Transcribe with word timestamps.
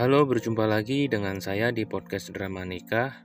Halo, 0.00 0.24
berjumpa 0.24 0.64
lagi 0.64 1.12
dengan 1.12 1.44
saya 1.44 1.68
di 1.76 1.84
podcast 1.84 2.32
Drama 2.32 2.64
Nikah. 2.64 3.20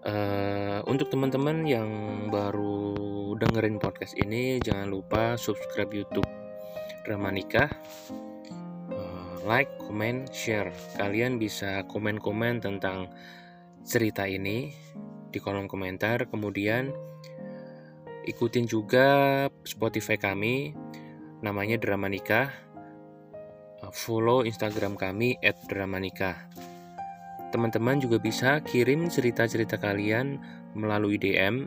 Uh, 0.00 0.80
untuk 0.88 1.12
teman-teman 1.12 1.68
yang 1.68 1.92
baru 2.32 3.36
dengerin 3.36 3.76
podcast 3.76 4.16
ini, 4.16 4.56
jangan 4.64 4.88
lupa 4.88 5.36
subscribe 5.36 5.92
YouTube 5.92 6.24
Drama 7.04 7.28
Nikah, 7.28 7.68
uh, 8.88 9.36
like, 9.44 9.68
comment, 9.84 10.32
share. 10.32 10.72
Kalian 10.96 11.36
bisa 11.36 11.84
komen-komen 11.92 12.64
tentang 12.64 13.12
cerita 13.84 14.24
ini 14.24 14.72
di 15.28 15.36
kolom 15.44 15.68
komentar. 15.68 16.24
Kemudian 16.32 16.88
ikutin 18.24 18.64
juga 18.64 19.44
Spotify 19.68 20.16
kami, 20.16 20.72
namanya 21.44 21.76
Drama 21.76 22.08
Nikah 22.08 22.69
follow 23.88 24.44
Instagram 24.44 25.00
kami 25.00 25.40
@dramanika. 25.64 26.36
Teman-teman 27.50 27.98
juga 27.98 28.22
bisa 28.22 28.62
kirim 28.62 29.10
cerita-cerita 29.10 29.80
kalian 29.80 30.38
melalui 30.76 31.18
DM. 31.18 31.66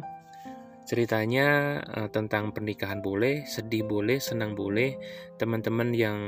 Ceritanya 0.84 1.80
uh, 1.84 2.08
tentang 2.12 2.52
pernikahan 2.56 3.04
boleh, 3.04 3.44
sedih 3.48 3.84
boleh, 3.84 4.20
senang 4.20 4.56
boleh. 4.56 4.96
Teman-teman 5.36 5.92
yang 5.92 6.20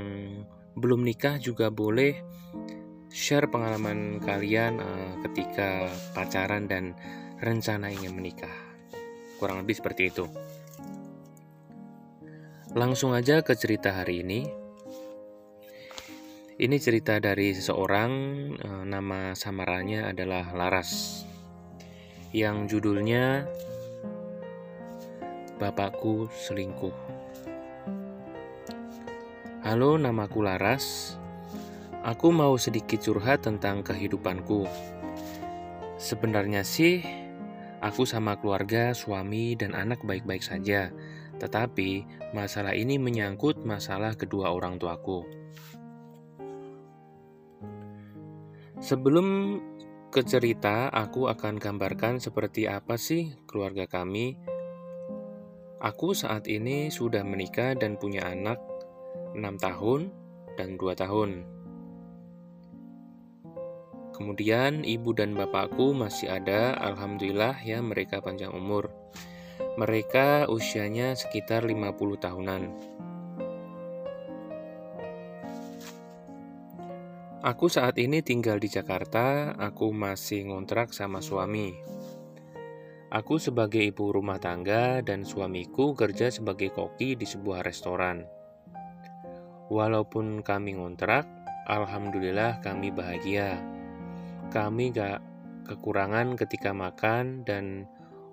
belum 0.76 1.08
nikah 1.08 1.40
juga 1.40 1.72
boleh 1.72 2.20
share 3.16 3.48
pengalaman 3.48 4.20
kalian 4.20 4.84
uh, 4.84 5.12
ketika 5.24 5.88
pacaran 6.12 6.68
dan 6.68 6.92
rencana 7.40 7.88
ingin 7.88 8.12
menikah. 8.12 8.52
Kurang 9.40 9.64
lebih 9.64 9.80
seperti 9.80 10.12
itu. 10.12 10.28
Langsung 12.76 13.16
aja 13.16 13.40
ke 13.40 13.56
cerita 13.56 13.96
hari 13.96 14.20
ini. 14.20 14.65
Ini 16.56 16.80
cerita 16.80 17.20
dari 17.20 17.52
seseorang, 17.52 18.12
eh, 18.56 18.84
nama 18.88 19.36
samaranya 19.36 20.16
adalah 20.16 20.56
Laras, 20.56 21.28
yang 22.32 22.72
judulnya 22.72 23.44
Bapakku 25.60 26.32
Selingkuh. 26.32 26.96
Halo, 29.68 30.00
namaku 30.00 30.48
Laras. 30.48 31.20
Aku 32.08 32.32
mau 32.32 32.56
sedikit 32.56 33.04
curhat 33.04 33.44
tentang 33.44 33.84
kehidupanku. 33.84 34.64
Sebenarnya 36.00 36.64
sih, 36.64 37.04
aku 37.84 38.08
sama 38.08 38.40
keluarga, 38.40 38.96
suami, 38.96 39.60
dan 39.60 39.76
anak 39.76 40.00
baik-baik 40.08 40.40
saja. 40.40 40.96
Tetapi 41.36 42.08
masalah 42.32 42.72
ini 42.80 42.96
menyangkut 42.96 43.60
masalah 43.68 44.16
kedua 44.16 44.56
orang 44.56 44.80
tuaku. 44.80 45.44
Sebelum 48.86 49.58
ke 50.14 50.22
cerita, 50.22 50.94
aku 50.94 51.26
akan 51.26 51.58
gambarkan 51.58 52.22
seperti 52.22 52.70
apa 52.70 53.02
sih 53.02 53.34
keluarga 53.50 53.90
kami. 53.90 54.38
Aku 55.82 56.14
saat 56.14 56.46
ini 56.46 56.94
sudah 56.94 57.26
menikah 57.26 57.74
dan 57.74 57.98
punya 57.98 58.30
anak 58.30 58.62
6 59.34 59.42
tahun 59.58 60.14
dan 60.54 60.78
2 60.78 61.02
tahun. 61.02 61.32
Kemudian 64.14 64.86
ibu 64.86 65.18
dan 65.18 65.34
bapakku 65.34 65.98
masih 65.98 66.30
ada, 66.30 66.78
alhamdulillah 66.78 67.58
ya 67.66 67.82
mereka 67.82 68.22
panjang 68.22 68.54
umur. 68.54 68.94
Mereka 69.82 70.46
usianya 70.46 71.18
sekitar 71.18 71.66
50 71.66 72.22
tahunan. 72.22 72.70
Aku 77.46 77.70
saat 77.70 78.02
ini 78.02 78.26
tinggal 78.26 78.58
di 78.58 78.66
Jakarta, 78.66 79.54
aku 79.54 79.94
masih 79.94 80.50
ngontrak 80.50 80.98
sama 80.98 81.22
suami. 81.22 81.78
Aku 83.14 83.38
sebagai 83.38 83.86
ibu 83.86 84.10
rumah 84.10 84.42
tangga 84.42 85.06
dan 85.06 85.22
suamiku 85.22 85.94
kerja 85.94 86.34
sebagai 86.34 86.74
koki 86.74 87.14
di 87.14 87.30
sebuah 87.30 87.62
restoran. 87.62 88.26
Walaupun 89.70 90.42
kami 90.42 90.74
ngontrak, 90.74 91.30
alhamdulillah 91.70 92.66
kami 92.66 92.90
bahagia. 92.90 93.62
Kami 94.50 94.90
gak 94.90 95.22
kekurangan 95.70 96.34
ketika 96.42 96.74
makan 96.74 97.46
dan 97.46 97.86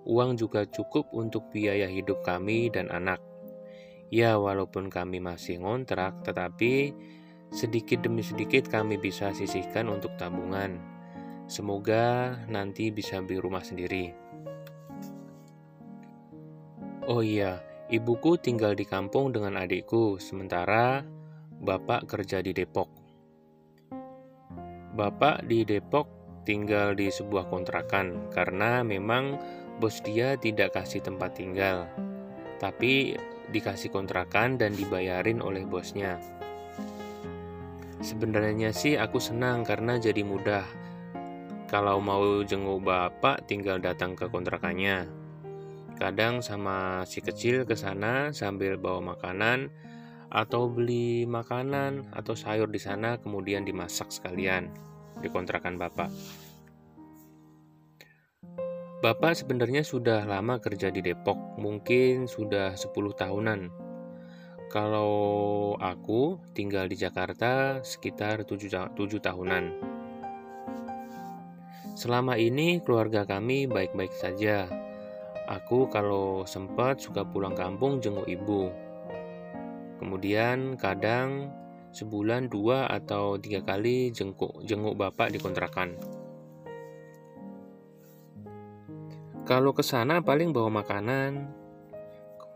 uang 0.09 0.41
juga 0.41 0.65
cukup 0.65 1.13
untuk 1.13 1.53
biaya 1.53 1.85
hidup 1.85 2.25
kami 2.25 2.73
dan 2.73 2.89
anak. 2.89 3.21
Ya, 4.09 4.41
walaupun 4.41 4.89
kami 4.89 5.21
masih 5.21 5.61
ngontrak, 5.61 6.25
tetapi 6.25 6.97
Sedikit 7.53 8.01
demi 8.01 8.25
sedikit 8.25 8.65
kami 8.73 8.97
bisa 8.97 9.29
sisihkan 9.37 9.93
untuk 9.93 10.17
tabungan. 10.17 10.81
Semoga 11.45 12.33
nanti 12.49 12.89
bisa 12.89 13.21
beli 13.21 13.37
rumah 13.37 13.61
sendiri. 13.61 14.17
Oh 17.05 17.21
iya, 17.21 17.61
ibuku 17.93 18.41
tinggal 18.41 18.73
di 18.73 18.89
kampung 18.89 19.37
dengan 19.37 19.61
adikku, 19.61 20.17
sementara 20.17 21.05
bapak 21.61 22.09
kerja 22.09 22.41
di 22.41 22.57
Depok. 22.57 22.89
Bapak 24.97 25.45
di 25.45 25.69
Depok 25.69 26.09
tinggal 26.49 26.97
di 26.97 27.13
sebuah 27.13 27.53
kontrakan 27.53 28.33
karena 28.33 28.81
memang 28.81 29.37
bos 29.77 30.01
dia 30.01 30.41
tidak 30.41 30.73
kasih 30.73 31.05
tempat 31.05 31.37
tinggal, 31.37 31.85
tapi 32.57 33.13
dikasih 33.53 33.93
kontrakan 33.93 34.57
dan 34.57 34.73
dibayarin 34.73 35.45
oleh 35.45 35.69
bosnya. 35.69 36.17
Sebenarnya 38.03 38.75
sih 38.75 38.99
aku 38.99 39.23
senang 39.23 39.63
karena 39.63 39.95
jadi 39.95 40.27
mudah. 40.27 40.67
Kalau 41.71 42.03
mau 42.03 42.43
jenguk 42.43 42.83
bapak 42.83 43.47
tinggal 43.47 43.79
datang 43.79 44.19
ke 44.19 44.27
kontrakannya. 44.27 45.07
Kadang 45.95 46.43
sama 46.43 47.07
si 47.07 47.23
kecil 47.23 47.63
ke 47.63 47.79
sana 47.79 48.35
sambil 48.35 48.75
bawa 48.75 49.15
makanan 49.15 49.71
atau 50.35 50.67
beli 50.67 51.31
makanan 51.31 52.11
atau 52.11 52.35
sayur 52.35 52.67
di 52.67 52.83
sana 52.83 53.23
kemudian 53.23 53.63
dimasak 53.63 54.11
sekalian 54.11 54.75
di 55.23 55.31
kontrakan 55.31 55.79
bapak. 55.79 56.11
Bapak 58.99 59.39
sebenarnya 59.39 59.87
sudah 59.87 60.27
lama 60.27 60.59
kerja 60.59 60.91
di 60.91 61.07
Depok, 61.07 61.39
mungkin 61.55 62.27
sudah 62.27 62.75
10 62.75 63.15
tahunan 63.15 63.92
kalau 64.73 65.77
aku 65.77 66.41
tinggal 66.57 66.89
di 66.89 66.97
Jakarta 66.97 67.85
sekitar 67.85 68.49
7, 68.49 68.97
7 68.97 69.21
tahunan. 69.21 69.65
Selama 71.93 72.41
ini 72.41 72.81
keluarga 72.81 73.29
kami 73.29 73.69
baik-baik 73.69 74.17
saja. 74.17 74.65
Aku 75.45 75.93
kalau 75.93 76.49
sempat 76.49 77.05
suka 77.05 77.21
pulang 77.21 77.53
kampung 77.53 78.01
jenguk 78.01 78.25
ibu. 78.25 78.73
Kemudian 80.01 80.81
kadang 80.81 81.53
sebulan 81.93 82.49
dua 82.49 82.89
atau 82.89 83.37
tiga 83.37 83.61
kali 83.61 84.09
jenguk, 84.09 84.65
jenguk 84.65 84.97
bapak 84.97 85.37
di 85.37 85.39
kontrakan. 85.39 86.01
Kalau 89.45 89.77
ke 89.77 89.85
sana 89.85 90.25
paling 90.25 90.57
bawa 90.57 90.81
makanan, 90.81 91.61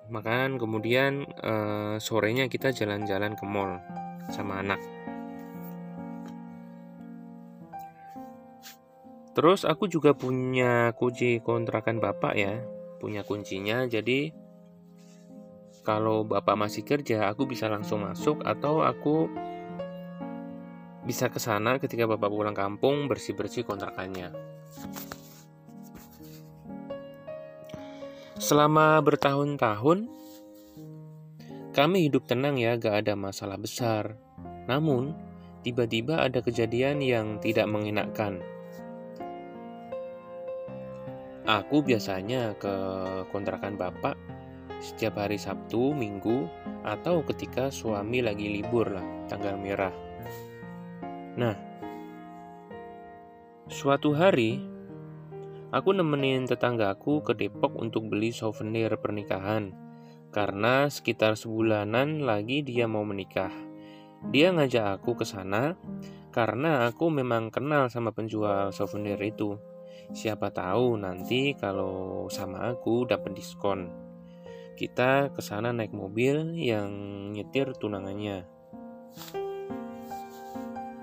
makan 0.08 0.56
kemudian 0.60 1.26
uh, 1.42 1.98
sorenya 1.98 2.46
kita 2.46 2.70
jalan-jalan 2.70 3.34
ke 3.34 3.44
mall 3.46 3.78
sama 4.30 4.62
anak. 4.62 4.80
Terus 9.36 9.68
aku 9.68 9.84
juga 9.86 10.16
punya 10.16 10.96
kunci 10.96 11.44
kontrakan 11.44 12.00
bapak 12.00 12.34
ya 12.34 12.56
punya 12.96 13.20
kuncinya. 13.20 13.84
Jadi 13.84 14.32
kalau 15.86 16.26
bapak 16.26 16.58
masih 16.58 16.82
kerja 16.82 17.30
aku 17.30 17.47
bisa 17.47 17.70
langsung 17.70 18.02
masuk 18.02 18.42
atau 18.42 18.82
aku 18.82 19.30
bisa 21.06 21.30
ke 21.30 21.38
sana 21.38 21.78
ketika 21.78 22.02
bapak 22.10 22.26
pulang 22.26 22.56
kampung 22.59 23.06
bersih-bersih 23.06 23.62
kontrakannya 23.62 24.34
Selama 28.36 29.00
bertahun-tahun, 29.00 30.12
kami 31.72 31.98
hidup 32.04 32.28
tenang 32.28 32.60
ya, 32.60 32.77
gak 32.77 33.09
ada 33.09 33.16
masalah 33.16 33.56
besar. 33.56 34.21
Namun, 34.68 35.16
tiba-tiba 35.65 36.21
ada 36.21 36.44
kejadian 36.44 37.00
yang 37.00 37.41
tidak 37.41 37.65
mengenakan. 37.65 38.44
Aku 41.48 41.80
biasanya 41.80 42.53
ke 42.60 42.74
kontrakan 43.33 43.80
bapak 43.80 44.21
setiap 44.84 45.16
hari 45.16 45.41
Sabtu, 45.41 45.97
Minggu, 45.97 46.44
atau 46.84 47.24
ketika 47.24 47.72
suami 47.72 48.21
lagi 48.21 48.53
libur 48.53 48.92
lah, 48.92 49.06
tanggal 49.33 49.56
merah. 49.56 49.97
Nah, 51.41 51.56
suatu 53.72 54.12
hari 54.12 54.75
Aku 55.76 55.92
nemenin 55.92 56.48
tetanggaku 56.48 57.20
ke 57.20 57.36
Depok 57.36 57.76
untuk 57.76 58.08
beli 58.08 58.32
souvenir 58.32 58.96
pernikahan 58.96 59.76
karena 60.32 60.88
sekitar 60.88 61.36
sebulanan 61.36 62.24
lagi 62.24 62.64
dia 62.64 62.88
mau 62.88 63.04
menikah. 63.04 63.52
Dia 64.32 64.56
ngajak 64.56 64.96
aku 64.96 65.20
ke 65.20 65.28
sana 65.28 65.76
karena 66.32 66.88
aku 66.88 67.12
memang 67.12 67.52
kenal 67.52 67.92
sama 67.92 68.16
penjual 68.16 68.72
souvenir 68.72 69.20
itu. 69.20 69.60
Siapa 70.16 70.48
tahu 70.48 70.96
nanti 70.96 71.52
kalau 71.52 72.24
sama 72.32 72.72
aku 72.72 73.04
dapat 73.04 73.36
diskon. 73.36 73.92
Kita 74.80 75.28
ke 75.28 75.44
sana 75.44 75.76
naik 75.76 75.92
mobil 75.92 76.56
yang 76.56 76.88
nyetir 77.36 77.76
tunangannya. 77.76 78.48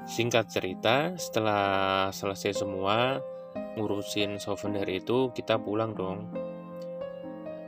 Singkat 0.09 0.49
cerita, 0.49 1.13
setelah 1.13 2.09
selesai 2.09 2.65
semua 2.65 3.21
ngurusin 3.77 4.37
souvenir 4.37 4.85
itu, 4.89 5.33
kita 5.33 5.57
pulang 5.57 5.93
dong. 5.97 6.29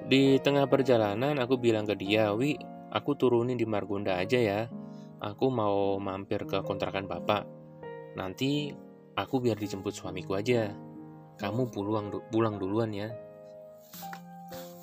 Di 0.05 0.37
tengah 0.37 0.69
perjalanan 0.69 1.41
aku 1.41 1.57
bilang 1.57 1.89
ke 1.89 1.97
dia, 1.97 2.29
"Wi, 2.37 2.53
aku 2.93 3.17
turunin 3.17 3.57
di 3.57 3.65
Margonda 3.65 4.21
aja 4.21 4.37
ya. 4.37 4.61
Aku 5.17 5.49
mau 5.49 5.97
mampir 5.97 6.45
ke 6.45 6.61
kontrakan 6.61 7.09
Bapak. 7.09 7.49
Nanti 8.13 8.69
aku 9.17 9.41
biar 9.41 9.57
dijemput 9.57 9.97
suamiku 9.97 10.37
aja. 10.37 10.69
Kamu 11.41 11.73
pulang 11.73 12.13
pulang 12.29 12.61
duluan 12.61 12.93
ya." 12.93 13.09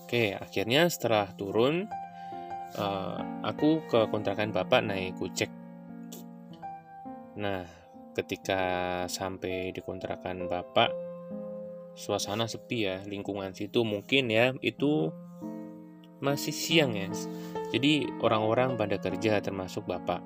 Oke, 0.02 0.34
akhirnya 0.36 0.90
setelah 0.90 1.30
turun, 1.38 1.88
uh, 2.76 3.18
aku 3.46 3.80
ke 3.86 4.10
kontrakan 4.10 4.50
Bapak 4.50 4.84
naik 4.84 5.16
kucek. 5.16 5.48
Nah, 7.38 7.64
ketika 8.12 8.62
sampai 9.08 9.72
di 9.72 9.80
kontrakan 9.80 10.46
Bapak, 10.48 10.92
suasana 11.92 12.48
sepi 12.48 12.88
ya 12.88 13.04
lingkungan 13.04 13.52
situ 13.52 13.84
mungkin 13.84 14.32
ya 14.32 14.56
itu 14.64 15.12
masih 16.22 16.54
siang 16.54 16.94
ya. 16.94 17.10
Jadi 17.72 18.06
orang-orang 18.20 18.76
pada 18.76 19.00
kerja 19.00 19.40
termasuk 19.40 19.88
bapak. 19.88 20.20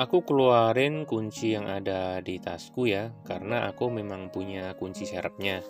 Aku 0.00 0.24
keluarin 0.24 1.04
kunci 1.04 1.52
yang 1.52 1.68
ada 1.68 2.24
di 2.24 2.40
tasku 2.40 2.88
ya 2.88 3.12
karena 3.28 3.68
aku 3.68 3.92
memang 3.92 4.32
punya 4.32 4.72
kunci 4.78 5.04
serepnya 5.04 5.60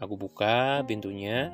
aku 0.00 0.16
buka 0.16 0.82
pintunya 0.88 1.52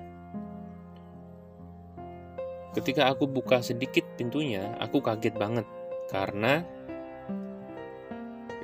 ketika 2.76 3.08
aku 3.08 3.24
buka 3.24 3.64
sedikit 3.64 4.04
pintunya 4.20 4.76
aku 4.76 5.00
kaget 5.00 5.32
banget. 5.32 5.64
Karena 6.12 6.60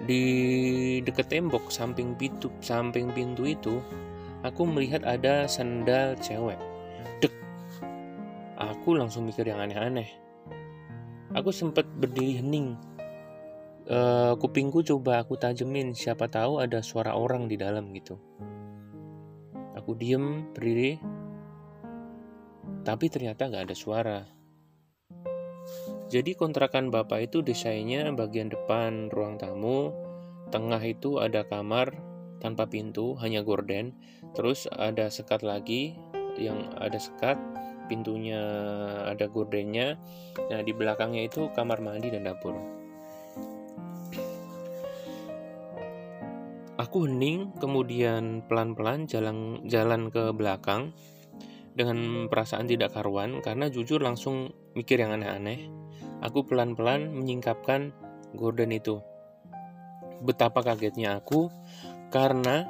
di 0.04 0.24
dekat 1.00 1.32
tembok 1.32 1.72
samping 1.72 2.12
pintu 2.18 2.52
samping 2.60 3.08
pintu 3.16 3.48
itu 3.48 3.80
aku 4.44 4.68
melihat 4.68 5.00
ada 5.08 5.48
sandal 5.48 6.14
cewek. 6.20 6.60
Dek. 7.24 7.32
Aku 8.60 8.94
langsung 8.94 9.24
mikir 9.24 9.48
yang 9.48 9.64
aneh-aneh. 9.64 10.06
Aku 11.32 11.48
sempat 11.48 11.88
berdiri 11.88 12.44
hening 12.44 12.76
e, 13.88 13.98
kupingku 14.38 14.84
coba 14.86 15.24
aku 15.24 15.34
tajemin 15.38 15.96
siapa 15.96 16.28
tahu 16.28 16.62
ada 16.62 16.84
suara 16.84 17.16
orang 17.16 17.48
di 17.48 17.56
dalam 17.56 17.90
gitu. 17.96 18.18
Aku 19.74 19.96
diem 19.96 20.52
berdiri 20.52 21.00
tapi 22.82 23.10
ternyata 23.10 23.46
nggak 23.48 23.64
ada 23.70 23.76
suara 23.76 24.20
jadi 26.12 26.36
kontrakan 26.36 26.92
bapak 26.92 27.32
itu 27.32 27.40
desainnya 27.40 28.12
bagian 28.12 28.52
depan 28.52 29.08
ruang 29.08 29.40
tamu, 29.40 29.96
tengah 30.52 30.84
itu 30.84 31.16
ada 31.16 31.40
kamar 31.48 31.96
tanpa 32.36 32.68
pintu, 32.68 33.16
hanya 33.16 33.40
gorden. 33.40 33.96
Terus 34.36 34.68
ada 34.68 35.08
sekat 35.08 35.40
lagi 35.40 35.96
yang 36.36 36.68
ada 36.76 37.00
sekat, 37.00 37.40
pintunya 37.88 38.44
ada 39.08 39.24
gordennya. 39.24 39.96
Nah, 40.52 40.60
di 40.60 40.76
belakangnya 40.76 41.32
itu 41.32 41.48
kamar 41.56 41.80
mandi 41.80 42.12
dan 42.12 42.28
dapur. 42.28 42.60
Aku 46.76 47.08
hening, 47.08 47.56
kemudian 47.56 48.44
pelan-pelan 48.52 49.08
jalan 49.08 49.64
jalan 49.64 50.12
ke 50.12 50.28
belakang 50.36 50.92
dengan 51.72 52.28
perasaan 52.28 52.68
tidak 52.68 52.92
karuan 52.92 53.40
karena 53.40 53.72
jujur 53.72 54.00
langsung 54.04 54.52
mikir 54.76 55.00
yang 55.00 55.16
aneh-aneh. 55.16 55.68
Aku 56.22 56.46
pelan-pelan 56.46 57.10
menyingkapkan 57.10 57.90
gorden 58.36 58.70
itu. 58.70 59.02
Betapa 60.22 60.62
kagetnya 60.62 61.18
aku 61.18 61.50
karena 62.14 62.68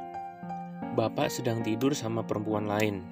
bapak 0.96 1.28
sedang 1.28 1.60
tidur 1.60 1.92
sama 1.92 2.24
perempuan 2.24 2.64
lain. 2.70 3.04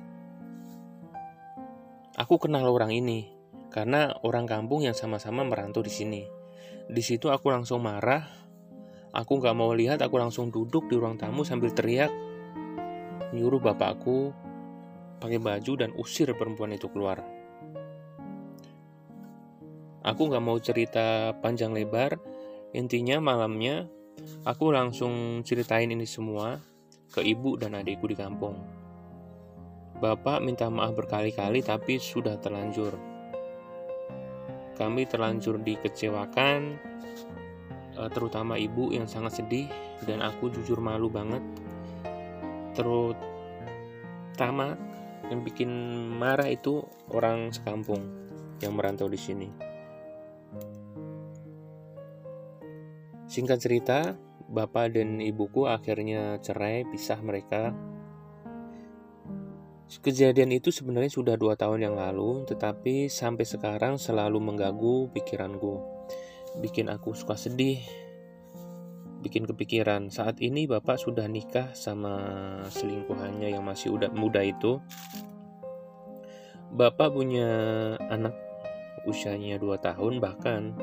Aku 2.16 2.40
kenal 2.40 2.68
orang 2.68 2.92
ini 2.94 3.28
karena 3.70 4.12
orang 4.24 4.44
kampung 4.44 4.84
yang 4.84 4.96
sama-sama 4.96 5.44
merantau 5.44 5.84
di 5.84 5.92
sini. 5.92 6.22
Di 6.90 7.02
situ 7.04 7.28
aku 7.30 7.52
langsung 7.52 7.84
marah. 7.84 8.26
Aku 9.10 9.42
nggak 9.42 9.56
mau 9.58 9.74
lihat, 9.74 9.98
aku 10.06 10.22
langsung 10.22 10.54
duduk 10.54 10.86
di 10.86 10.94
ruang 10.94 11.18
tamu 11.18 11.42
sambil 11.42 11.74
teriak, 11.74 12.14
nyuruh 13.34 13.58
bapakku 13.58 14.30
pakai 15.20 15.36
baju 15.36 15.72
dan 15.76 15.92
usir 15.94 16.32
perempuan 16.32 16.72
itu 16.72 16.88
keluar. 16.88 17.20
Aku 20.00 20.32
nggak 20.32 20.40
mau 20.40 20.56
cerita 20.56 21.36
panjang 21.44 21.76
lebar. 21.76 22.16
Intinya 22.72 23.20
malamnya 23.20 23.84
aku 24.48 24.72
langsung 24.72 25.44
ceritain 25.44 25.92
ini 25.92 26.08
semua 26.08 26.56
ke 27.12 27.20
ibu 27.20 27.60
dan 27.60 27.76
adikku 27.76 28.08
di 28.08 28.16
kampung. 28.16 28.56
Bapak 30.00 30.40
minta 30.40 30.72
maaf 30.72 30.96
berkali-kali 30.96 31.60
tapi 31.60 32.00
sudah 32.00 32.40
terlanjur. 32.40 32.96
Kami 34.80 35.04
terlanjur 35.04 35.60
dikecewakan, 35.60 36.80
eh, 38.00 38.08
terutama 38.08 38.56
ibu 38.56 38.96
yang 38.96 39.04
sangat 39.04 39.44
sedih 39.44 39.68
dan 40.08 40.24
aku 40.24 40.48
jujur 40.48 40.80
malu 40.80 41.12
banget. 41.12 41.44
Terutama 42.72 43.28
yang 45.28 45.44
bikin 45.44 45.68
marah 46.16 46.48
itu 46.48 46.80
orang 47.12 47.52
sekampung 47.52 48.00
yang 48.64 48.72
merantau 48.72 49.10
di 49.10 49.20
sini. 49.20 49.48
Singkat 53.30 53.58
cerita, 53.62 53.98
bapak 54.50 54.98
dan 54.98 55.22
ibuku 55.22 55.70
akhirnya 55.70 56.42
cerai, 56.42 56.82
pisah 56.88 57.22
mereka. 57.22 57.70
Kejadian 59.90 60.54
itu 60.54 60.70
sebenarnya 60.74 61.10
sudah 61.10 61.34
dua 61.38 61.54
tahun 61.54 61.86
yang 61.86 61.94
lalu, 61.94 62.46
tetapi 62.46 63.06
sampai 63.06 63.46
sekarang 63.46 63.98
selalu 63.98 64.38
mengganggu 64.38 65.10
pikiranku. 65.14 65.78
Bikin 66.58 66.90
aku 66.90 67.14
suka 67.14 67.38
sedih, 67.38 67.78
bikin 69.20 69.46
kepikiran. 69.46 70.08
Saat 70.08 70.40
ini 70.40 70.68
bapak 70.68 71.00
sudah 71.00 71.24
nikah 71.28 71.72
sama 71.76 72.18
selingkuhannya 72.68 73.52
yang 73.52 73.64
masih 73.64 73.94
udah 73.96 74.12
muda 74.12 74.44
itu. 74.44 74.80
Bapak 76.70 77.12
punya 77.14 77.48
anak 78.08 78.34
usianya 79.04 79.56
2 79.56 79.80
tahun 79.80 80.20
bahkan 80.20 80.76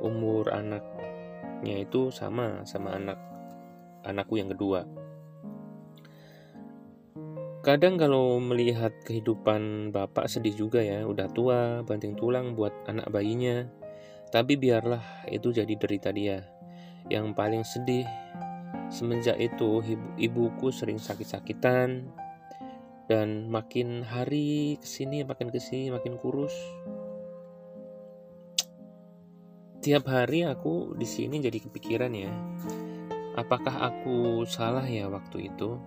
umur 0.00 0.48
anak 0.48 0.80
anaknya 1.60 1.84
itu 1.84 2.08
sama 2.08 2.64
sama 2.64 2.96
anak 2.96 3.20
anakku 4.00 4.40
yang 4.40 4.48
kedua. 4.48 4.88
Kadang 7.60 8.00
kalau 8.00 8.40
melihat 8.40 8.96
kehidupan 9.04 9.92
bapak 9.92 10.24
sedih 10.24 10.56
juga 10.56 10.80
ya, 10.80 11.04
udah 11.04 11.28
tua, 11.28 11.84
banting 11.84 12.16
tulang 12.16 12.56
buat 12.56 12.72
anak 12.88 13.12
bayinya. 13.12 13.68
Tapi 14.32 14.56
biarlah 14.56 15.28
itu 15.28 15.52
jadi 15.52 15.68
derita 15.76 16.08
dia. 16.16 16.48
Yang 17.08 17.26
paling 17.32 17.62
sedih, 17.64 18.04
semenjak 18.92 19.40
itu 19.40 19.80
ibu, 19.80 20.08
ibuku 20.20 20.68
sering 20.74 21.00
sakit-sakitan, 21.00 22.10
dan 23.08 23.48
makin 23.50 24.04
hari 24.06 24.78
ke 24.78 24.86
sini 24.86 25.26
makin 25.26 25.50
ke 25.50 25.58
sini 25.58 25.90
makin 25.90 26.14
kurus 26.14 26.54
Tiap 29.80 30.12
hari 30.12 30.44
aku 30.44 30.92
di 30.92 31.08
sini 31.08 31.40
jadi 31.40 31.56
kepikiran 31.56 32.12
ya. 32.12 32.28
Apakah 33.32 33.80
aku 33.80 34.44
salah 34.44 34.84
ya 34.84 35.08
waktu 35.08 35.48
itu? 35.48 35.80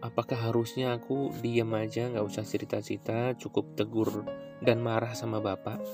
Apakah 0.00 0.48
harusnya 0.48 0.96
aku 0.96 1.36
diam 1.44 1.68
aja 1.76 2.08
nggak 2.08 2.24
usah 2.24 2.48
cerita-cerita, 2.48 3.36
cukup 3.36 3.76
tegur 3.76 4.24
dan 4.64 4.80
marah 4.80 5.12
sama 5.12 5.44
bapak? 5.44 5.84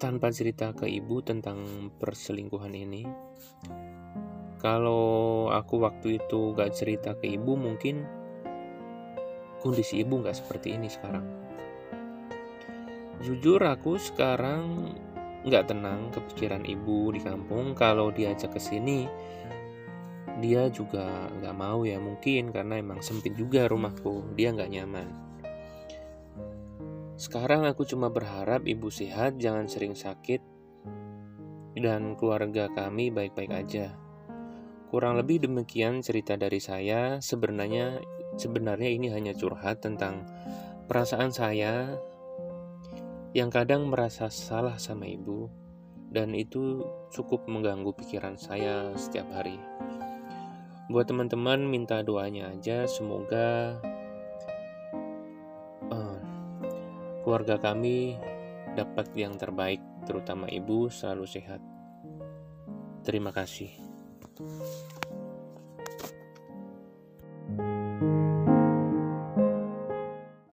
Tanpa 0.00 0.32
cerita 0.32 0.72
ke 0.72 0.88
ibu 0.88 1.20
tentang 1.20 1.92
perselingkuhan 2.00 2.72
ini. 2.72 3.04
Kalau 4.56 5.52
aku 5.52 5.84
waktu 5.84 6.16
itu 6.16 6.56
gak 6.56 6.72
cerita 6.72 7.12
ke 7.20 7.28
ibu 7.28 7.52
mungkin 7.52 8.08
kondisi 9.60 10.00
ibu 10.00 10.24
gak 10.24 10.40
seperti 10.40 10.72
ini 10.72 10.88
sekarang. 10.88 11.28
Jujur 13.20 13.60
aku 13.60 14.00
sekarang 14.00 14.96
nggak 15.40 15.72
tenang 15.72 16.12
kepikiran 16.12 16.64
ibu 16.64 17.12
di 17.12 17.20
kampung 17.20 17.72
kalau 17.72 18.12
diajak 18.12 18.52
ke 18.52 18.60
sini 18.60 19.08
dia 20.40 20.68
juga 20.68 21.32
nggak 21.40 21.56
mau 21.56 21.84
ya 21.84 21.96
mungkin 21.96 22.52
karena 22.52 22.80
emang 22.80 23.00
sempit 23.00 23.32
juga 23.36 23.64
rumahku 23.64 24.36
dia 24.36 24.52
nggak 24.52 24.72
nyaman 24.72 25.29
Sekarang 27.20 27.68
aku 27.68 27.84
cuma 27.84 28.08
berharap 28.08 28.64
ibu 28.64 28.88
sehat, 28.88 29.36
jangan 29.36 29.68
sering 29.68 29.92
sakit, 29.92 30.40
dan 31.76 32.16
keluarga 32.16 32.72
kami 32.72 33.12
baik-baik 33.12 33.52
aja. 33.52 33.92
Kurang 34.88 35.20
lebih 35.20 35.44
demikian 35.44 36.00
cerita 36.00 36.40
dari 36.40 36.64
saya. 36.64 37.20
Sebenarnya 37.20 38.00
sebenarnya 38.40 38.88
ini 38.88 39.12
hanya 39.12 39.36
curhat 39.36 39.84
tentang 39.84 40.24
perasaan 40.88 41.28
saya 41.28 41.92
yang 43.36 43.52
kadang 43.52 43.92
merasa 43.92 44.32
salah 44.32 44.80
sama 44.80 45.04
ibu 45.04 45.52
dan 46.08 46.32
itu 46.32 46.88
cukup 47.12 47.44
mengganggu 47.44 47.92
pikiran 48.00 48.40
saya 48.40 48.96
setiap 48.96 49.28
hari. 49.28 49.60
Buat 50.88 51.12
teman-teman 51.12 51.68
minta 51.68 52.00
doanya 52.00 52.48
aja 52.48 52.88
semoga 52.88 53.76
keluarga 57.30 57.62
kami 57.62 58.18
dapat 58.74 59.14
yang 59.14 59.38
terbaik, 59.38 59.78
terutama 60.02 60.50
ibu 60.50 60.90
selalu 60.90 61.30
sehat. 61.30 61.62
Terima 63.06 63.30
kasih. 63.30 63.70